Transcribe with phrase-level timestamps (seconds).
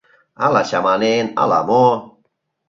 [0.45, 1.87] Ала чаманен, ала-мо.